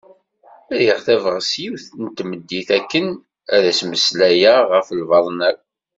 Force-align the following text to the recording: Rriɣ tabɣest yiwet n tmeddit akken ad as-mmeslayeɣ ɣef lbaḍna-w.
Rriɣ 0.71 0.97
tabɣest 1.05 1.53
yiwet 1.61 1.85
n 2.03 2.05
tmeddit 2.17 2.69
akken 2.77 3.07
ad 3.55 3.63
as-mmeslayeɣ 3.71 4.57
ɣef 4.73 4.87
lbaḍna-w. 4.99 5.57